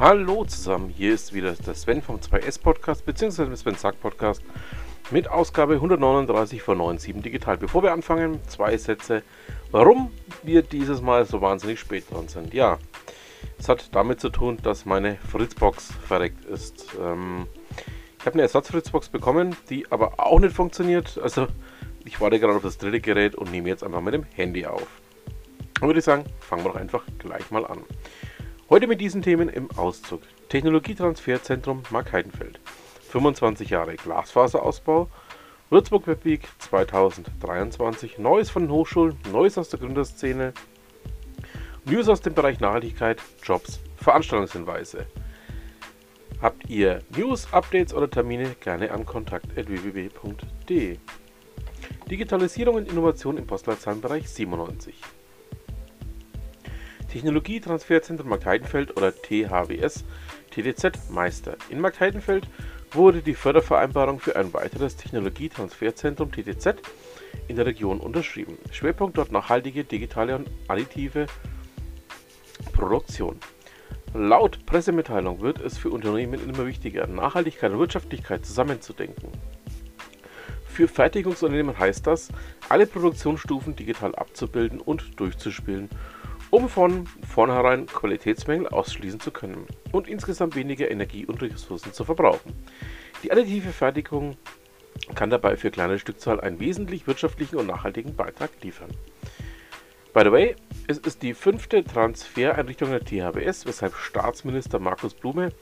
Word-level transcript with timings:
Hallo 0.00 0.46
zusammen, 0.46 0.88
hier 0.88 1.12
ist 1.12 1.34
wieder 1.34 1.52
der 1.52 1.74
Sven 1.74 2.00
vom 2.00 2.16
2S 2.16 2.58
Podcast 2.58 3.04
bzw. 3.04 3.54
Sven 3.54 3.74
Sack 3.74 4.00
Podcast 4.00 4.42
mit 5.10 5.28
Ausgabe 5.28 5.74
139 5.74 6.62
von 6.62 6.78
97 6.78 7.22
Digital. 7.22 7.58
Bevor 7.58 7.82
wir 7.82 7.92
anfangen, 7.92 8.40
zwei 8.48 8.78
Sätze, 8.78 9.22
warum 9.70 10.10
wir 10.42 10.62
dieses 10.62 11.02
Mal 11.02 11.26
so 11.26 11.42
wahnsinnig 11.42 11.80
spät 11.80 12.10
dran 12.10 12.28
sind. 12.28 12.54
Ja, 12.54 12.78
es 13.58 13.68
hat 13.68 13.94
damit 13.94 14.20
zu 14.20 14.30
tun, 14.30 14.56
dass 14.62 14.86
meine 14.86 15.16
Fritzbox 15.16 15.92
verreckt 16.08 16.46
ist. 16.46 16.96
Ähm, 16.98 17.46
ich 18.18 18.24
habe 18.24 18.36
eine 18.36 18.42
Ersatz-Fritzbox 18.44 19.10
bekommen, 19.10 19.54
die 19.68 19.84
aber 19.92 20.14
auch 20.16 20.40
nicht 20.40 20.56
funktioniert. 20.56 21.20
Also 21.22 21.46
ich 22.06 22.18
warte 22.22 22.40
gerade 22.40 22.56
auf 22.56 22.62
das 22.62 22.78
dritte 22.78 23.02
Gerät 23.02 23.34
und 23.34 23.50
nehme 23.50 23.68
jetzt 23.68 23.84
einfach 23.84 24.00
mit 24.00 24.14
dem 24.14 24.24
Handy 24.34 24.64
auf. 24.64 24.88
Dann 25.74 25.90
würde 25.90 25.98
ich 25.98 26.06
sagen, 26.06 26.24
fangen 26.38 26.64
wir 26.64 26.72
doch 26.72 26.80
einfach 26.80 27.02
gleich 27.18 27.50
mal 27.50 27.66
an. 27.66 27.82
Heute 28.70 28.86
mit 28.86 29.00
diesen 29.00 29.20
Themen 29.20 29.48
im 29.48 29.68
Auszug. 29.72 30.22
Technologietransferzentrum 30.48 31.82
Mark 31.90 32.12
Heidenfeld. 32.12 32.60
25 33.08 33.68
Jahre 33.68 33.96
Glasfaserausbau. 33.96 35.08
Würzburg 35.70 36.06
Webweek 36.06 36.46
2023. 36.60 38.18
Neues 38.18 38.48
von 38.48 38.62
den 38.62 38.70
Hochschulen, 38.70 39.18
Neues 39.32 39.58
aus 39.58 39.70
der 39.70 39.80
Gründerszene. 39.80 40.52
News 41.84 42.08
aus 42.08 42.20
dem 42.20 42.32
Bereich 42.34 42.60
Nachhaltigkeit, 42.60 43.20
Jobs, 43.42 43.80
Veranstaltungshinweise. 43.96 45.06
Habt 46.40 46.70
ihr 46.70 47.00
News, 47.16 47.52
Updates 47.52 47.92
oder 47.92 48.08
Termine? 48.08 48.54
Gerne 48.60 48.92
an 48.92 49.04
kontakt.www.de. 49.04 50.98
Digitalisierung 52.08 52.76
und 52.76 52.88
Innovation 52.88 53.36
im 53.36 53.48
Postleitzahlenbereich 53.48 54.30
97. 54.30 54.94
Technologietransferzentrum 57.10 58.28
Marktheidenfeld 58.28 58.96
oder 58.96 59.12
THWS 59.12 60.04
TTZ 60.50 61.10
Meister. 61.10 61.56
In 61.68 61.80
Marktheidenfeld 61.80 62.48
wurde 62.92 63.22
die 63.22 63.34
Fördervereinbarung 63.34 64.20
für 64.20 64.36
ein 64.36 64.52
weiteres 64.52 64.96
Technologietransferzentrum 64.96 66.30
TTZ 66.32 66.76
in 67.48 67.56
der 67.56 67.66
Region 67.66 68.00
unterschrieben. 68.00 68.58
Schwerpunkt 68.70 69.18
dort 69.18 69.32
nachhaltige, 69.32 69.84
digitale 69.84 70.36
und 70.36 70.50
additive 70.68 71.26
Produktion. 72.72 73.38
Laut 74.12 74.64
Pressemitteilung 74.66 75.40
wird 75.40 75.60
es 75.60 75.78
für 75.78 75.90
Unternehmen 75.90 76.42
immer 76.42 76.66
wichtiger, 76.66 77.06
Nachhaltigkeit 77.06 77.70
und 77.72 77.78
Wirtschaftlichkeit 77.78 78.44
zusammenzudenken. 78.44 79.30
Für 80.66 80.88
Fertigungsunternehmen 80.88 81.78
heißt 81.78 82.06
das, 82.06 82.28
alle 82.68 82.86
Produktionsstufen 82.86 83.76
digital 83.76 84.14
abzubilden 84.14 84.80
und 84.80 85.20
durchzuspielen 85.20 85.90
um 86.50 86.68
von 86.68 87.06
vornherein 87.28 87.86
Qualitätsmängel 87.86 88.68
ausschließen 88.68 89.20
zu 89.20 89.30
können 89.30 89.66
und 89.92 90.08
insgesamt 90.08 90.56
weniger 90.56 90.90
Energie 90.90 91.24
und 91.26 91.42
Ressourcen 91.42 91.92
zu 91.92 92.04
verbrauchen. 92.04 92.52
Die 93.22 93.30
additive 93.30 93.70
Fertigung 93.70 94.36
kann 95.14 95.30
dabei 95.30 95.56
für 95.56 95.70
kleine 95.70 95.98
Stückzahl 95.98 96.40
einen 96.40 96.60
wesentlich 96.60 97.06
wirtschaftlichen 97.06 97.56
und 97.56 97.66
nachhaltigen 97.66 98.16
Beitrag 98.16 98.50
liefern. 98.62 98.90
By 100.12 100.22
the 100.24 100.32
way, 100.32 100.56
es 100.88 100.98
ist 100.98 101.22
die 101.22 101.34
fünfte 101.34 101.84
Transfereinrichtung 101.84 102.90
der 102.90 103.04
THWS, 103.04 103.66
weshalb 103.66 103.94
Staatsminister 103.94 104.80
Markus 104.80 105.14
Blume 105.14 105.52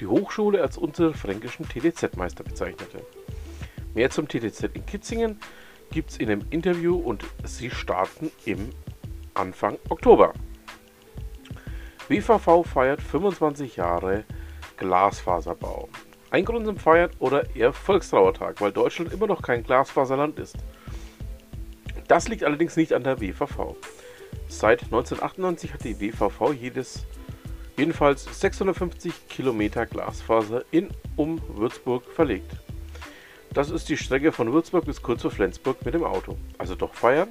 die 0.00 0.06
Hochschule 0.06 0.60
als 0.60 0.76
unterfränkischen 0.76 1.66
TTZ-Meister 1.66 2.44
bezeichnete. 2.44 3.00
Mehr 3.94 4.10
zum 4.10 4.28
TTZ 4.28 4.64
in 4.74 4.84
Kitzingen 4.84 5.40
gibt 5.90 6.10
es 6.10 6.18
in 6.18 6.30
einem 6.30 6.44
Interview 6.50 6.98
und 6.98 7.24
sie 7.44 7.70
starten 7.70 8.30
im 8.44 8.68
Anfang 9.36 9.78
Oktober. 9.88 10.32
WVV 12.08 12.64
feiert 12.64 13.02
25 13.02 13.76
Jahre 13.76 14.24
Glasfaserbau. 14.76 15.88
Ein 16.30 16.44
Grund 16.44 16.66
zum 16.66 16.76
Feiern 16.76 17.10
oder 17.18 17.54
eher 17.54 17.72
Volkstrauertag, 17.72 18.60
weil 18.60 18.72
Deutschland 18.72 19.12
immer 19.12 19.26
noch 19.26 19.42
kein 19.42 19.62
Glasfaserland 19.62 20.38
ist. 20.38 20.56
Das 22.08 22.28
liegt 22.28 22.44
allerdings 22.44 22.76
nicht 22.76 22.92
an 22.92 23.04
der 23.04 23.20
WVV. 23.20 23.76
Seit 24.48 24.84
1998 24.84 25.74
hat 25.74 25.84
die 25.84 26.00
WVV 26.00 26.52
jedes, 26.52 27.04
jedenfalls 27.76 28.24
650 28.40 29.28
Kilometer 29.28 29.86
Glasfaser 29.86 30.64
in 30.70 30.90
um 31.16 31.40
Würzburg 31.56 32.04
verlegt. 32.04 32.52
Das 33.52 33.70
ist 33.70 33.88
die 33.88 33.96
Strecke 33.96 34.32
von 34.32 34.52
Würzburg 34.52 34.84
bis 34.84 35.02
kurz 35.02 35.22
vor 35.22 35.30
Flensburg 35.30 35.84
mit 35.84 35.94
dem 35.94 36.04
Auto. 36.04 36.36
Also 36.58 36.74
doch 36.74 36.94
feiern 36.94 37.30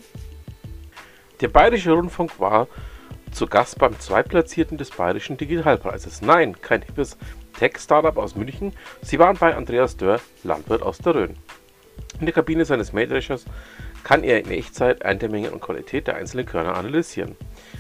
der 1.42 1.50
Bayerische 1.50 1.92
Rundfunk 1.92 2.40
war 2.40 2.68
zu 3.32 3.48
Gast 3.48 3.78
beim 3.80 4.00
Zweitplatzierten 4.00 4.78
des 4.78 4.92
Bayerischen 4.92 5.36
Digitalpreises. 5.36 6.22
Nein, 6.22 6.60
kein 6.62 6.82
hippes 6.82 7.18
Tech-Startup 7.60 8.18
aus 8.18 8.36
München. 8.36 8.74
Sie 9.02 9.20
waren 9.20 9.38
bei 9.38 9.56
Andreas 9.56 9.98
Dörr, 9.98 10.22
Landwirt 10.44 10.82
aus 10.82 11.00
der 11.00 11.16
Rhön. 11.16 11.36
In 12.20 12.26
der 12.26 12.34
Kabine 12.34 12.64
seines 12.64 12.94
Mähdreschers 12.94 13.46
kann 14.04 14.24
er 14.24 14.40
in 14.40 14.52
Echtzeit 14.52 15.02
Erntemenge 15.02 15.52
und 15.52 15.62
Qualität 15.62 16.08
der 16.08 16.16
einzelnen 16.16 16.46
Körner 16.46 16.76
analysieren. 16.76 17.36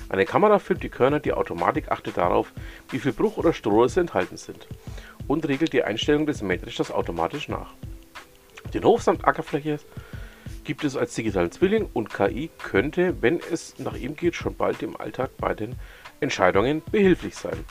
Eine 0.09 0.25
Kamera 0.25 0.59
filmt 0.59 0.83
die 0.83 0.89
Körner, 0.89 1.19
die 1.19 1.33
Automatik 1.33 1.89
achtet 1.89 2.17
darauf, 2.17 2.51
wie 2.89 2.99
viel 2.99 3.13
Bruch 3.13 3.37
oder 3.37 3.53
Strohrisse 3.53 4.01
enthalten 4.01 4.35
sind 4.35 4.67
und 5.27 5.47
regelt 5.47 5.71
die 5.71 5.83
Einstellung 5.83 6.25
des 6.25 6.41
Mähdreschers 6.41 6.91
automatisch 6.91 7.47
nach. 7.47 7.73
Den 8.73 8.83
Hof 8.83 9.03
samt 9.03 9.25
Ackerfläche 9.25 9.79
gibt 10.65 10.83
es 10.83 10.97
als 10.97 11.15
digitalen 11.15 11.51
Zwilling 11.51 11.87
und 11.93 12.13
KI 12.13 12.49
könnte, 12.57 13.21
wenn 13.21 13.39
es 13.39 13.79
nach 13.79 13.95
ihm 13.95 14.15
geht, 14.15 14.35
schon 14.35 14.55
bald 14.55 14.83
im 14.83 14.99
Alltag 14.99 15.29
bei 15.37 15.53
den 15.53 15.75
Entscheidungen 16.19 16.81
behilflich 16.91 17.35
sein. 17.35 17.63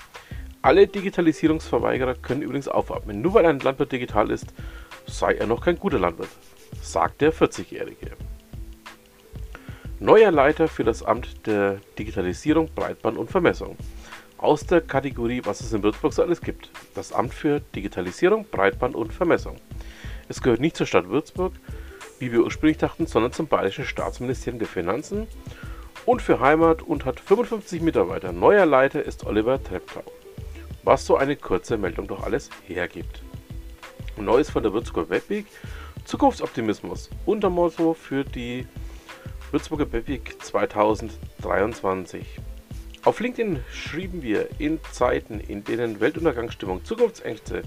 Alle 0.62 0.86
Digitalisierungsverweigerer 0.86 2.14
können 2.14 2.40
übrigens 2.40 2.68
aufatmen. 2.68 3.20
Nur 3.20 3.34
weil 3.34 3.44
ein 3.44 3.60
Landwirt 3.60 3.92
digital 3.92 4.30
ist, 4.30 4.54
sei 5.06 5.34
er 5.34 5.46
noch 5.46 5.62
kein 5.62 5.78
guter 5.78 5.98
Landwirt, 5.98 6.30
sagt 6.80 7.20
der 7.20 7.34
40-Jährige. 7.34 8.12
Neuer 10.00 10.30
Leiter 10.30 10.68
für 10.68 10.84
das 10.84 11.02
Amt 11.02 11.46
der 11.46 11.80
Digitalisierung, 11.98 12.70
Breitband 12.74 13.18
und 13.18 13.30
Vermessung. 13.30 13.76
Aus 14.38 14.64
der 14.66 14.80
Kategorie, 14.80 15.42
was 15.44 15.60
es 15.60 15.72
in 15.72 15.82
Würzburg 15.82 16.12
so 16.12 16.22
alles 16.22 16.40
gibt. 16.40 16.70
Das 16.94 17.12
Amt 17.12 17.34
für 17.34 17.60
Digitalisierung, 17.60 18.46
Breitband 18.50 18.94
und 18.94 19.12
Vermessung. 19.12 19.56
Es 20.28 20.40
gehört 20.40 20.60
nicht 20.60 20.76
zur 20.76 20.86
Stadt 20.86 21.08
Würzburg, 21.08 21.52
wie 22.18 22.32
wir 22.32 22.42
ursprünglich 22.42 22.78
dachten, 22.78 23.06
sondern 23.06 23.32
zum 23.32 23.48
Bayerischen 23.48 23.84
Staatsministerium 23.84 24.58
der 24.58 24.68
Finanzen 24.68 25.26
und 26.06 26.22
für 26.22 26.40
Heimat 26.40 26.82
und 26.82 27.04
hat 27.04 27.20
55 27.20 27.82
Mitarbeiter. 27.82 28.32
Neuer 28.32 28.66
Leiter 28.66 29.02
ist 29.02 29.24
Oliver 29.26 29.62
Treptau. 29.62 30.02
Was 30.82 31.06
so 31.06 31.16
eine 31.16 31.36
kurze 31.36 31.78
Meldung 31.78 32.06
doch 32.06 32.22
alles 32.22 32.50
hergibt. 32.66 33.22
Neues 34.16 34.50
von 34.50 34.62
der 34.62 34.72
Würzburger 34.72 35.10
Webweek, 35.10 35.46
Zukunftsoptimismus, 36.04 37.10
Untermotto 37.24 37.94
für 37.94 38.24
die 38.24 38.66
Würzburger 39.50 39.90
Webweek 39.92 40.36
2023. 40.42 42.40
Auf 43.04 43.20
LinkedIn 43.20 43.62
schrieben 43.72 44.22
wir 44.22 44.48
in 44.58 44.78
Zeiten, 44.92 45.40
in 45.40 45.64
denen 45.64 46.00
Weltuntergangsstimmung, 46.00 46.84
Zukunftsängste 46.84 47.62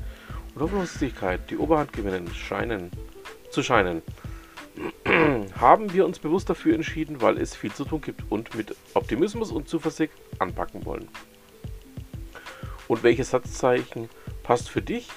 und 0.55 0.61
Hoffnungslosigkeit 0.61 1.49
die 1.49 1.57
Oberhand 1.57 1.93
gewinnen 1.93 2.33
scheinen, 2.33 2.91
zu 3.51 3.61
scheinen, 3.61 4.01
haben 5.59 5.93
wir 5.93 6.05
uns 6.05 6.19
bewusst 6.19 6.49
dafür 6.49 6.75
entschieden, 6.75 7.21
weil 7.21 7.37
es 7.37 7.55
viel 7.55 7.73
zu 7.73 7.85
tun 7.85 8.01
gibt 8.01 8.23
und 8.29 8.55
mit 8.55 8.75
Optimismus 8.93 9.51
und 9.51 9.67
Zuversicht 9.67 10.13
anpacken 10.39 10.85
wollen. 10.85 11.07
Und 12.87 13.03
welches 13.03 13.31
Satzzeichen 13.31 14.09
passt 14.43 14.69
für 14.69 14.81
dich? 14.81 15.09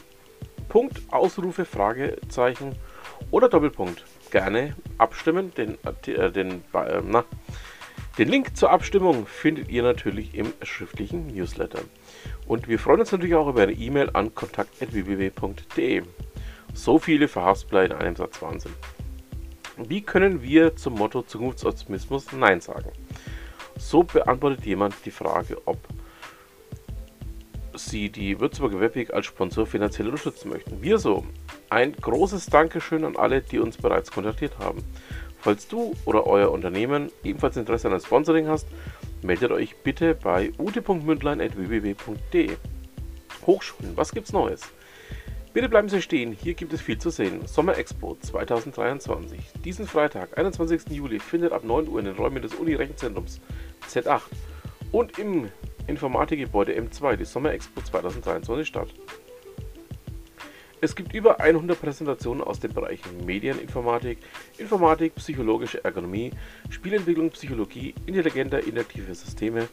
Punkt, 0.69 1.01
Ausrufe, 1.11 1.65
Fragezeichen 1.65 2.75
oder 3.31 3.49
Doppelpunkt. 3.49 4.05
Gerne 4.31 4.77
abstimmen. 4.99 5.53
Den, 5.55 5.79
äh, 5.85 6.31
den, 6.31 6.65
äh, 6.73 7.03
na, 7.05 7.25
den 8.19 8.29
Link 8.29 8.57
zur 8.57 8.71
Abstimmung 8.71 9.27
findet 9.27 9.69
ihr 9.69 9.83
natürlich 9.83 10.35
im 10.35 10.53
schriftlichen 10.63 11.29
Newsletter. 11.29 11.81
Und 12.47 12.69
wir 12.69 12.79
freuen 12.79 13.01
uns 13.01 13.13
natürlich 13.13 13.35
auch 13.35 13.49
über 13.49 13.63
eine 13.63 13.73
E-Mail 13.73 14.11
an 14.13 14.35
kontakt.www.de. 14.35 16.03
So 16.73 16.99
viele 16.99 17.29
Verhaftblei 17.29 17.87
in 17.87 17.93
einem 17.93 18.17
Satz 18.17 18.41
Wahnsinn. 18.43 18.73
Wie 19.89 20.03
können 20.03 20.43
wir 20.43 20.77
zum 20.77 20.95
Motto 20.95 21.23
Zukunftsoptimismus 21.23 22.33
Nein 22.33 22.61
sagen? 22.61 22.91
So 23.79 24.03
beantwortet 24.03 24.67
jemand 24.67 24.95
die 25.05 25.11
Frage, 25.11 25.57
ob 25.65 25.79
Sie 27.75 28.11
die 28.11 28.39
Würzburger 28.39 28.81
Webweg 28.81 29.15
als 29.15 29.27
Sponsor 29.27 29.67
finanziell 29.67 30.09
unterstützen 30.09 30.51
möchten. 30.51 30.83
Wir 30.83 30.99
so. 30.99 31.25
Ein 31.71 31.95
großes 31.95 32.47
Dankeschön 32.47 33.05
an 33.05 33.17
alle, 33.17 33.41
die 33.41 33.59
uns 33.59 33.77
bereits 33.77 34.11
kontaktiert 34.11 34.59
haben. 34.59 34.85
Falls 35.39 35.69
du 35.69 35.95
oder 36.05 36.27
euer 36.27 36.51
Unternehmen 36.51 37.11
ebenfalls 37.25 37.57
Interesse 37.57 37.87
an 37.87 37.95
einem 37.95 38.03
Sponsoring 38.03 38.49
hast, 38.49 38.67
meldet 39.23 39.53
euch 39.53 39.77
bitte 39.77 40.15
bei 40.15 40.53
ute.mündlein.www.de. 40.59 42.57
Hochschulen, 43.47 43.97
was 43.97 44.13
gibt's 44.13 44.33
Neues? 44.33 44.63
Bitte 45.53 45.69
bleiben 45.69 45.89
Sie 45.89 46.01
stehen, 46.01 46.31
hier 46.31 46.55
gibt 46.55 46.73
es 46.73 46.81
viel 46.81 46.99
zu 46.99 47.11
sehen. 47.11 47.45
Sommer 47.45 47.77
Expo 47.77 48.17
2023. 48.21 49.41
Diesen 49.65 49.85
Freitag, 49.85 50.39
21. 50.39 50.83
Juli, 50.91 51.19
findet 51.19 51.53
ab 51.53 51.65
9 51.65 51.89
Uhr 51.89 51.99
in 51.99 52.05
den 52.05 52.15
Räumen 52.15 52.41
des 52.41 52.55
Uni-Rechenzentrums 52.55 53.41
Z8 53.89 54.21
und 54.93 55.19
im 55.19 55.49
Informatikgebäude 55.89 56.79
M2, 56.81 57.17
die 57.17 57.25
Sommer 57.25 57.53
Expo 57.53 57.81
2023 57.81 58.65
statt. 58.65 58.95
Es 60.81 60.95
gibt 60.95 61.13
über 61.15 61.41
100 61.41 61.81
Präsentationen 61.81 62.45
aus 62.45 62.61
den 62.61 62.73
Bereichen 62.73 63.27
Medieninformatik, 63.27 64.19
Informatik, 64.57 65.17
psychologische 65.17 65.83
Ergonomie, 65.83 66.31
Spielentwicklung, 66.69 67.31
Psychologie, 67.31 67.93
intelligenter 68.07 68.65
interaktive 68.65 69.13
Systeme, 69.17 69.67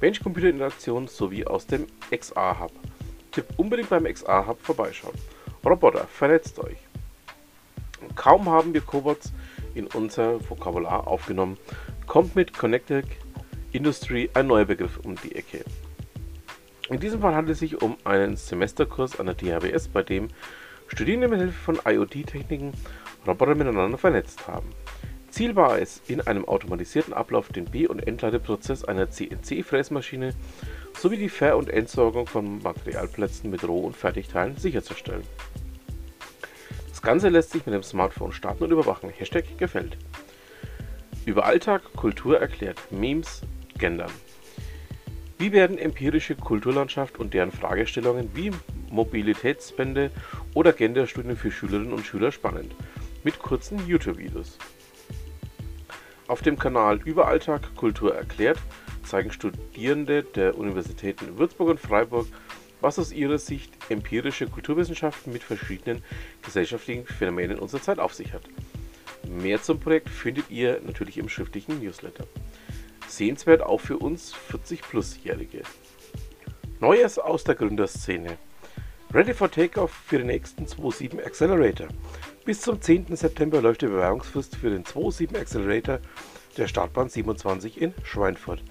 Mensch-Computer-Interaktion 0.00 1.06
sowie 1.06 1.44
aus 1.44 1.66
dem 1.66 1.86
XA-Hub. 2.10 2.72
Tipp 3.32 3.46
unbedingt 3.56 3.90
beim 3.90 4.04
XA-Hub 4.04 4.60
vorbeischauen. 4.62 5.14
Roboter, 5.64 6.06
vernetzt 6.06 6.58
euch. 6.58 6.78
Kaum 8.14 8.48
haben 8.48 8.72
wir 8.74 8.80
Cobots 8.80 9.32
in 9.74 9.86
unser 9.88 10.40
Vokabular 10.48 11.06
aufgenommen, 11.06 11.56
kommt 12.06 12.36
mit 12.36 12.56
Connected 12.56 13.04
Industry 13.72 14.30
ein 14.34 14.46
neuer 14.46 14.64
Begriff 14.64 14.98
um 15.02 15.14
die 15.16 15.34
Ecke. 15.34 15.64
In 16.88 17.00
diesem 17.00 17.20
Fall 17.20 17.34
handelt 17.34 17.54
es 17.54 17.60
sich 17.60 17.82
um 17.82 17.96
einen 18.04 18.36
Semesterkurs 18.36 19.20
an 19.20 19.26
der 19.26 19.36
THWS, 19.36 19.88
bei 19.88 20.02
dem 20.02 20.28
Studierende 20.86 21.28
mit 21.28 21.40
Hilfe 21.40 21.58
von 21.58 21.80
IoT-Techniken 21.84 22.72
Roboter 23.26 23.54
miteinander 23.54 23.98
vernetzt 23.98 24.48
haben. 24.48 24.70
Ziel 25.38 25.54
war 25.54 25.78
es, 25.78 26.02
in 26.08 26.20
einem 26.20 26.46
automatisierten 26.46 27.14
Ablauf 27.14 27.50
den 27.50 27.66
B- 27.66 27.86
und 27.86 28.04
Endladeprozess 28.04 28.82
einer 28.82 29.08
CNC-Fräsmaschine 29.08 30.34
sowie 30.98 31.16
die 31.16 31.28
Ver- 31.28 31.56
und 31.56 31.70
Entsorgung 31.70 32.26
von 32.26 32.60
Materialplätzen 32.60 33.48
mit 33.48 33.62
Roh- 33.62 33.86
und 33.86 33.96
Fertigteilen 33.96 34.56
sicherzustellen. 34.56 35.22
Das 36.88 37.00
Ganze 37.02 37.28
lässt 37.28 37.52
sich 37.52 37.64
mit 37.66 37.72
dem 37.72 37.84
Smartphone 37.84 38.32
starten 38.32 38.64
und 38.64 38.72
überwachen. 38.72 39.10
Hashtag 39.10 39.44
gefällt. 39.58 39.96
Über 41.24 41.44
Alltag, 41.44 41.82
Kultur 41.94 42.40
erklärt, 42.40 42.80
Memes, 42.90 43.42
Gendern. 43.78 44.10
Wie 45.38 45.52
werden 45.52 45.78
empirische 45.78 46.34
Kulturlandschaft 46.34 47.16
und 47.16 47.32
deren 47.32 47.52
Fragestellungen 47.52 48.28
wie 48.34 48.50
Mobilitätsspende 48.90 50.10
oder 50.54 50.72
Genderstudien 50.72 51.36
für 51.36 51.52
Schülerinnen 51.52 51.92
und 51.92 52.04
Schüler 52.04 52.32
spannend? 52.32 52.74
Mit 53.22 53.38
kurzen 53.38 53.86
YouTube-Videos. 53.86 54.58
Auf 56.28 56.42
dem 56.42 56.58
Kanal 56.58 57.00
Überalltag 57.06 57.74
Kultur 57.74 58.14
erklärt 58.14 58.58
zeigen 59.02 59.32
Studierende 59.32 60.22
der 60.22 60.58
Universitäten 60.58 61.38
Würzburg 61.38 61.70
und 61.70 61.80
Freiburg, 61.80 62.26
was 62.82 62.98
aus 62.98 63.12
ihrer 63.12 63.38
Sicht 63.38 63.72
empirische 63.88 64.46
Kulturwissenschaften 64.46 65.32
mit 65.32 65.42
verschiedenen 65.42 66.04
gesellschaftlichen 66.42 67.06
Phänomenen 67.06 67.58
unserer 67.58 67.80
Zeit 67.80 67.98
auf 67.98 68.12
sich 68.12 68.34
hat. 68.34 68.42
Mehr 69.26 69.62
zum 69.62 69.80
Projekt 69.80 70.10
findet 70.10 70.50
ihr 70.50 70.82
natürlich 70.84 71.16
im 71.16 71.30
schriftlichen 71.30 71.82
Newsletter. 71.82 72.24
Sehenswert 73.08 73.62
auch 73.62 73.80
für 73.80 73.96
uns 73.96 74.34
40-Plus-Jährige. 74.52 75.62
Neues 76.78 77.18
aus 77.18 77.44
der 77.44 77.54
Gründerszene. 77.54 78.36
Ready 79.14 79.32
for 79.32 79.50
Takeoff 79.50 79.92
für 80.06 80.18
den 80.18 80.26
nächsten 80.26 80.66
2.7 80.66 81.24
Accelerator. 81.24 81.88
Bis 82.44 82.60
zum 82.62 82.80
10. 82.80 83.14
September 83.14 83.60
läuft 83.60 83.82
die 83.82 83.86
Bewerbungsfrist 83.86 84.56
für 84.56 84.70
den 84.70 84.84
2.7 84.84 85.38
Accelerator 85.38 85.98
der 86.56 86.66
Startbahn 86.66 87.08
27 87.08 87.80
in 87.80 87.94
Schweinfurt. 88.02 88.62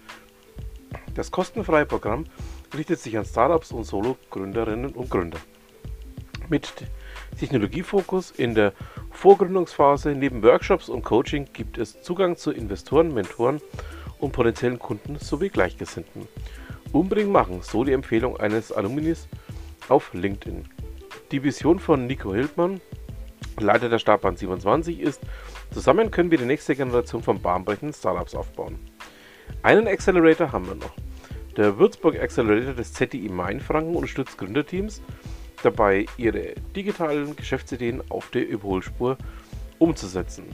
Das 1.14 1.32
kostenfreie 1.32 1.86
Programm 1.86 2.26
richtet 2.76 3.00
sich 3.00 3.18
an 3.18 3.26
Startups 3.26 3.72
und 3.72 3.84
Solo-Gründerinnen 3.84 4.92
und 4.92 5.10
Gründer. 5.10 5.40
Mit 6.50 6.74
Technologiefokus 7.40 8.32
in 8.32 8.56
der 8.56 8.74
Vorgründungsphase 9.12 10.10
neben 10.12 10.44
Workshops 10.44 10.90
und 10.90 11.04
Coaching 11.04 11.48
gibt 11.54 11.78
es 11.78 12.02
Zugang 12.02 12.38
zu 12.38 12.52
Investoren, 12.52 13.14
Mentoren 13.14 13.62
und 14.20 14.32
potenziellen 14.32 14.80
Kunden 14.80 15.20
sowie 15.20 15.50
Gleichgesinnten. 15.50 16.28
Unbedingt 16.92 17.32
machen, 17.32 17.62
so 17.62 17.84
die 17.84 17.92
Empfehlung 17.92 18.38
eines 18.38 18.72
Alumnis 18.72 19.28
auf 19.90 20.14
LinkedIn. 20.14 20.66
Die 21.32 21.44
Vision 21.44 21.80
von 21.80 22.08
Nico 22.08 22.34
Hildmann, 22.34 22.80
Leiter 23.60 23.90
der 23.90 24.00
Startbahn 24.00 24.36
27, 24.36 25.00
ist, 25.00 25.22
zusammen 25.72 26.12
können 26.12 26.32
wir 26.32 26.38
die 26.38 26.46
nächste 26.46 26.76
Generation 26.76 27.24
von 27.24 27.42
bahnbrechenden 27.42 27.94
Startups 27.94 28.36
aufbauen. 28.36 28.80
Einen 29.64 29.88
Accelerator 29.88 30.52
haben 30.52 30.68
wir 30.68 30.76
noch. 30.76 30.94
Der 31.56 31.80
Würzburg 31.80 32.20
Accelerator 32.20 32.74
des 32.74 32.94
ZDI 32.94 33.30
Mainfranken 33.30 33.96
unterstützt 33.96 34.38
Gründerteams 34.38 35.02
dabei, 35.64 36.06
ihre 36.18 36.54
digitalen 36.76 37.36
Geschäftsideen 37.36 38.04
auf 38.10 38.30
der 38.30 38.48
Überholspur 38.48 39.18
umzusetzen. 39.80 40.46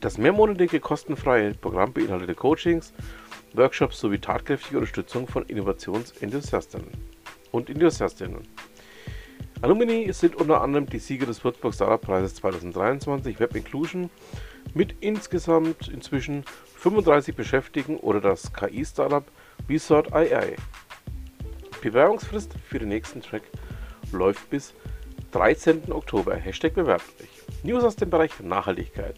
Das 0.00 0.18
mehrmonatige 0.18 0.80
kostenfreie 0.80 1.54
Programm 1.54 1.92
beinhaltet 1.92 2.36
Coachings, 2.36 2.92
Workshops 3.52 4.00
sowie 4.00 4.18
tatkräftige 4.18 4.78
Unterstützung 4.78 5.28
von 5.28 5.44
Innovationsenthusiastinnen 5.44 6.88
und 7.52 7.68
Enthusiastinnen. 7.68 8.42
Alumni 9.62 10.10
sind 10.14 10.36
unter 10.36 10.62
anderem 10.62 10.86
die 10.86 10.98
Sieger 10.98 11.26
des 11.26 11.44
Würzburg 11.44 11.74
Startup 11.74 12.00
Preises 12.00 12.34
2023 12.36 13.40
Web 13.40 13.54
Inclusion 13.54 14.08
mit 14.72 14.94
insgesamt 15.00 15.88
inzwischen 15.88 16.44
35 16.76 17.36
Beschäftigten 17.36 17.98
oder 17.98 18.22
das 18.22 18.54
KI-Startup 18.54 19.24
Resort 19.68 20.14
AI. 20.14 20.56
Bewerbungsfrist 21.82 22.54
für 22.66 22.78
den 22.78 22.88
nächsten 22.88 23.20
Track 23.20 23.42
läuft 24.12 24.48
bis 24.48 24.72
13. 25.32 25.92
Oktober. 25.92 26.36
Hashtag 26.36 26.74
bewerbt 26.74 27.04
euch. 27.20 27.62
News 27.62 27.84
aus 27.84 27.96
dem 27.96 28.08
Bereich 28.08 28.40
Nachhaltigkeit. 28.40 29.16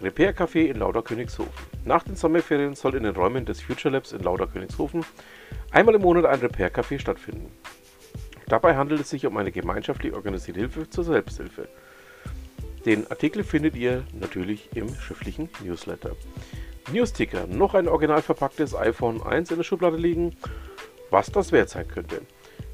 Repair 0.00 0.36
Café 0.36 0.66
in 0.66 0.78
Lauderkönigshofen. 0.78 1.52
Nach 1.84 2.04
den 2.04 2.14
Sommerferien 2.14 2.76
soll 2.76 2.94
in 2.94 3.02
den 3.02 3.16
Räumen 3.16 3.44
des 3.44 3.60
Future 3.60 3.92
Labs 3.92 4.12
in 4.12 4.22
Lauderkönigshofen 4.22 5.04
einmal 5.72 5.96
im 5.96 6.02
Monat 6.02 6.26
ein 6.26 6.38
Repair 6.38 6.72
Café 6.72 7.00
stattfinden. 7.00 7.50
Dabei 8.46 8.76
handelt 8.76 9.00
es 9.00 9.10
sich 9.10 9.26
um 9.26 9.36
eine 9.36 9.52
gemeinschaftlich 9.52 10.12
organisierte 10.12 10.60
Hilfe 10.60 10.88
zur 10.90 11.04
Selbsthilfe. 11.04 11.68
Den 12.84 13.10
Artikel 13.10 13.44
findet 13.44 13.76
ihr 13.76 14.04
natürlich 14.12 14.68
im 14.74 14.94
schriftlichen 14.94 15.48
Newsletter. 15.62 16.16
Newsticker, 16.92 17.46
noch 17.46 17.74
ein 17.74 17.88
original 17.88 18.20
verpacktes 18.20 18.74
iPhone 18.74 19.22
1 19.22 19.50
in 19.50 19.56
der 19.56 19.64
Schublade 19.64 19.96
liegen, 19.96 20.36
was 21.10 21.32
das 21.32 21.50
wert 21.50 21.70
sein 21.70 21.88
könnte. 21.88 22.20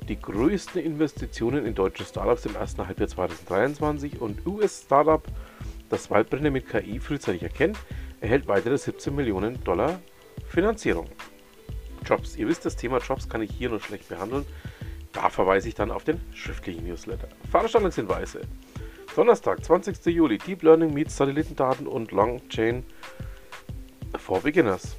Die 0.08 0.20
größten 0.20 0.82
Investitionen 0.82 1.64
in 1.64 1.76
deutsche 1.76 2.04
Startups 2.04 2.44
im 2.44 2.56
ersten 2.56 2.84
Halbjahr 2.86 3.08
2023 3.08 4.20
und 4.20 4.44
US-Startup 4.44 5.22
das 5.90 6.10
Waldbrände 6.10 6.50
mit 6.50 6.68
KI 6.68 6.98
frühzeitig 7.00 7.42
erkennt, 7.42 7.76
erhält 8.20 8.48
weitere 8.48 8.78
17 8.78 9.14
Millionen 9.14 9.62
Dollar 9.64 10.00
Finanzierung. 10.48 11.06
Jobs. 12.04 12.36
Ihr 12.36 12.48
wisst, 12.48 12.64
das 12.64 12.76
Thema 12.76 12.98
Jobs 12.98 13.28
kann 13.28 13.42
ich 13.42 13.50
hier 13.50 13.68
nur 13.68 13.80
schlecht 13.80 14.08
behandeln. 14.08 14.46
Da 15.12 15.28
verweise 15.28 15.68
ich 15.68 15.74
dann 15.74 15.90
auf 15.90 16.04
den 16.04 16.20
schriftlichen 16.34 16.86
Newsletter. 16.86 17.28
Veranstaltungshinweise. 17.50 18.42
Donnerstag, 19.16 19.64
20. 19.64 20.06
Juli, 20.06 20.38
Deep 20.38 20.62
Learning 20.62 20.94
meets 20.94 21.16
Satellitendaten 21.16 21.86
und 21.88 22.12
Long 22.12 22.48
Chain 22.48 22.84
for 24.16 24.40
Beginners. 24.40 24.96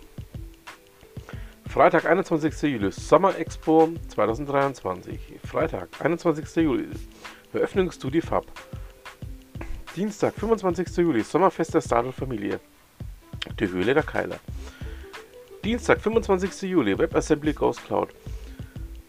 Freitag, 1.69 2.05
21. 2.05 2.61
Juli, 2.63 2.91
Summer 2.91 3.37
Expo 3.37 3.89
2023. 4.09 5.39
Freitag, 5.45 5.87
21. 5.99 6.57
Juli, 6.57 6.89
Eröffnungsstudie 7.53 8.19
FAB. 8.19 8.45
Dienstag, 9.95 10.33
25. 10.33 10.97
Juli, 10.97 11.23
Sommerfest 11.23 11.73
der 11.73 11.81
Startup-Familie. 11.81 12.59
Die 13.57 13.67
Höhle 13.69 13.93
der 13.93 14.03
Keiler. 14.03 14.39
Dienstag, 15.63 16.01
25. 16.01 16.69
Juli, 16.69 16.97
WebAssembly 16.97 17.53
Ghost 17.53 17.85
Cloud. 17.85 18.09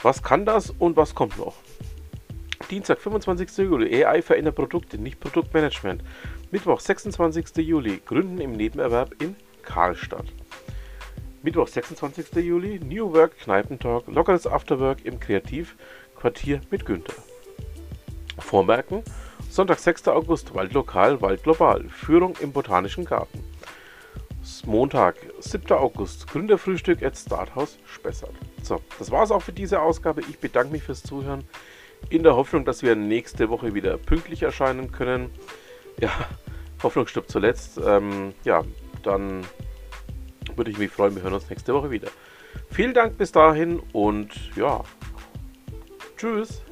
Was 0.02 0.23
kann 0.23 0.44
das 0.44 0.71
und 0.71 0.97
was 0.97 1.14
kommt 1.14 1.38
noch? 1.38 1.54
Dienstag, 2.71 2.99
25. 2.99 3.59
Juli, 3.59 4.04
AI 4.04 4.21
verändert 4.21 4.56
Produkte, 4.56 4.99
nicht 4.99 5.21
Produktmanagement. 5.21 6.02
Mittwoch, 6.50 6.80
26. 6.80 7.59
Juli, 7.59 8.02
Gründen 8.04 8.40
im 8.40 8.52
Nebenerwerb 8.52 9.23
in 9.23 9.37
Karlstadt. 9.62 10.26
Mittwoch, 11.42 11.68
26. 11.68 12.35
Juli, 12.37 12.80
New 12.80 13.12
Work 13.12 13.38
Kneipentalk, 13.38 14.06
lockeres 14.09 14.47
Afterwork 14.47 15.04
im 15.04 15.21
Kreativquartier 15.21 16.61
mit 16.71 16.85
Günther. 16.85 17.14
Vormerken, 18.38 19.02
Sonntag, 19.50 19.78
6. 19.78 20.09
August, 20.09 20.54
Waldlokal, 20.54 21.21
Waldglobal, 21.21 21.85
Führung 21.88 22.35
im 22.40 22.52
Botanischen 22.52 23.04
Garten. 23.04 23.51
Montag, 24.66 25.16
7. 25.40 25.72
August, 25.72 26.26
Gründerfrühstück 26.28 27.02
at 27.02 27.16
Starthaus 27.16 27.78
Spessart. 27.87 28.34
So, 28.62 28.80
das 28.99 29.11
war 29.11 29.22
es 29.22 29.30
auch 29.30 29.42
für 29.42 29.52
diese 29.52 29.80
Ausgabe. 29.80 30.22
Ich 30.22 30.38
bedanke 30.38 30.72
mich 30.72 30.82
fürs 30.82 31.02
Zuhören. 31.02 31.44
In 32.11 32.22
der 32.22 32.34
Hoffnung, 32.34 32.64
dass 32.64 32.82
wir 32.82 32.96
nächste 32.96 33.49
Woche 33.49 33.75
wieder 33.75 33.96
pünktlich 33.99 34.42
erscheinen 34.42 34.90
können. 34.90 35.30
Ja, 36.00 36.11
Hoffnung 36.82 37.06
stirbt 37.06 37.30
zuletzt. 37.30 37.78
Ähm, 37.84 38.34
ja, 38.44 38.64
dann 39.02 39.46
würde 40.56 40.70
ich 40.70 40.78
mich 40.78 40.90
freuen. 40.90 41.14
Wir 41.14 41.22
hören 41.22 41.34
uns 41.34 41.49
nächste 41.49 41.75
Woche 41.75 41.90
wieder. 41.90 42.08
Vielen 42.70 42.94
Dank 42.94 43.18
bis 43.18 43.32
dahin 43.32 43.80
und 43.92 44.30
ja, 44.56 44.82
tschüss. 46.16 46.62